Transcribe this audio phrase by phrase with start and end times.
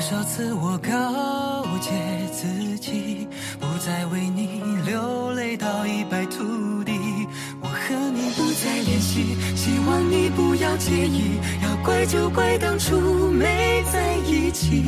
[0.00, 1.90] 多少次我告诫
[2.32, 3.28] 自己，
[3.60, 6.92] 不再为你流泪到一败涂地。
[7.60, 11.38] 我和你不再联系，希望你不要介意。
[11.62, 12.98] 要怪就怪当初
[13.30, 14.86] 没在一起，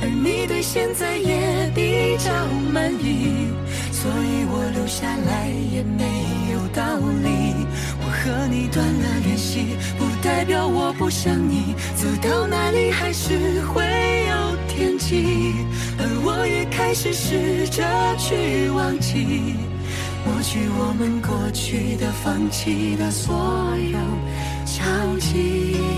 [0.00, 2.30] 而你对现在也比较
[2.72, 3.48] 满意，
[3.90, 6.04] 所以我留下来也没
[6.52, 6.84] 有道
[7.24, 7.66] 理。
[8.00, 13.82] 我和你断了联系，不代表我不想你，走到哪里还是会
[15.98, 17.82] 而我也开始试着
[18.16, 19.54] 去忘记，
[20.26, 23.34] 抹去我们过去的、放弃的所
[23.76, 23.98] 有
[24.64, 25.97] 交集。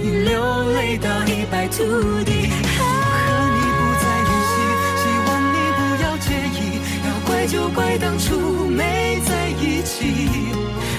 [0.91, 1.77] 爱到一败涂
[2.25, 2.51] 地。
[2.75, 2.83] 和
[3.55, 4.53] 你不再联系，
[4.99, 6.59] 希望你不要介意。
[7.07, 10.27] 要怪就怪当初没在一起，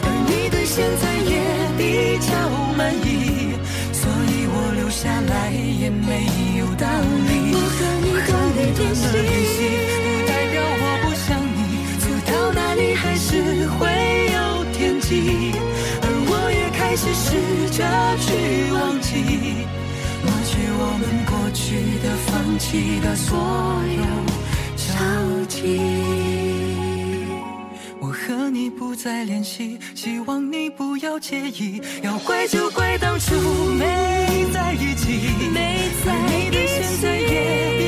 [0.02, 1.36] 而你对现在也
[1.76, 2.32] 比较
[2.74, 3.52] 满意，
[3.92, 6.24] 所以我留下来也没
[6.58, 6.88] 有道
[7.28, 7.30] 理。
[17.52, 17.84] 试着
[18.18, 19.12] 去忘记，
[20.24, 23.38] 抹去我们过去的、放弃的所
[23.98, 24.02] 有
[24.74, 24.84] 交
[25.48, 25.80] 集。
[28.00, 31.82] 我和你不再联系，希望你不要介意。
[32.02, 33.34] 要怪就怪当初
[33.74, 37.81] 没在一起，没在你对现在也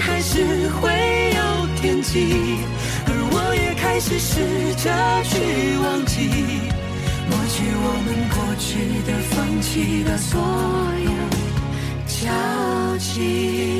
[0.00, 0.90] 还是会
[1.34, 2.58] 有天际，
[3.06, 4.84] 而我也开始试着
[5.24, 6.16] 去忘记。
[7.28, 10.38] 抹去我们过去的、放弃的所
[11.04, 11.10] 有
[12.06, 13.75] 交集。